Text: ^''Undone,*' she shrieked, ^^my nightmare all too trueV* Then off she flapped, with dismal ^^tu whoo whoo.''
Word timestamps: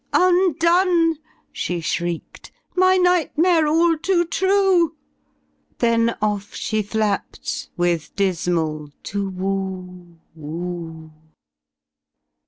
^''Undone,*' 0.13 1.19
she 1.51 1.79
shrieked, 1.79 2.51
^^my 2.75 2.99
nightmare 2.99 3.67
all 3.67 3.95
too 3.99 4.25
trueV* 4.25 4.93
Then 5.77 6.15
off 6.19 6.55
she 6.55 6.81
flapped, 6.81 7.69
with 7.77 8.15
dismal 8.15 8.89
^^tu 9.03 9.31
whoo 9.31 10.17
whoo.'' 10.33 11.11